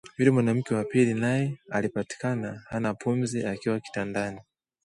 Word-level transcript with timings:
Yule 0.17 0.31
mwanamke 0.31 0.73
wa 0.75 0.83
pili 0.83 1.13
naye 1.13 1.57
alipatikana 1.69 2.61
hana 2.69 2.93
pumzi 2.93 3.45
akiwa 3.45 3.79
kitandani 3.79 4.39